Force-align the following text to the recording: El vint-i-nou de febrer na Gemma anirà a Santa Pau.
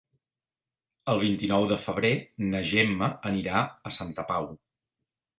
El 1.11 1.19
vint-i-nou 1.23 1.65
de 1.71 1.75
febrer 1.83 2.09
na 2.53 2.61
Gemma 2.69 3.09
anirà 3.31 3.61
a 3.91 3.93
Santa 3.99 4.25
Pau. 4.31 4.49